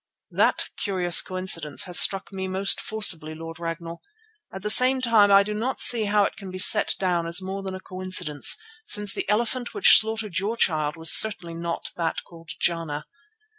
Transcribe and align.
"That 0.31 0.69
curious 0.77 1.21
coincidence 1.21 1.83
has 1.83 1.99
struck 1.99 2.33
me 2.33 2.47
most 2.47 2.81
forcibly, 2.81 3.35
Lord 3.35 3.59
Ragnall. 3.59 4.01
At 4.51 4.63
the 4.63 4.71
same 4.71 4.99
time 4.99 5.31
I 5.31 5.43
do 5.43 5.53
not 5.53 5.79
see 5.79 6.05
how 6.05 6.23
it 6.23 6.35
can 6.37 6.49
be 6.49 6.57
set 6.57 6.95
down 6.97 7.27
as 7.27 7.39
more 7.39 7.61
than 7.61 7.75
a 7.75 7.79
coincidence, 7.79 8.57
since 8.83 9.13
the 9.13 9.29
elephant 9.29 9.75
which 9.75 9.99
slaughtered 9.99 10.39
your 10.39 10.57
child 10.57 10.95
was 10.97 11.11
certainly 11.13 11.53
not 11.53 11.89
that 11.97 12.23
called 12.23 12.49
Jana. 12.59 13.05